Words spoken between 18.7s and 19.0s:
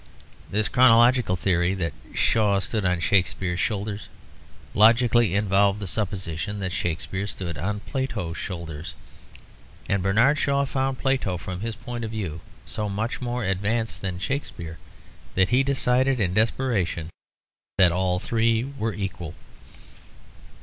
were